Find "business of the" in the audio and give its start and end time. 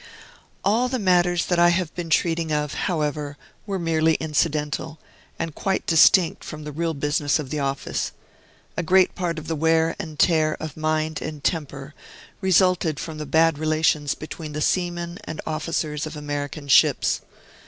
6.95-7.59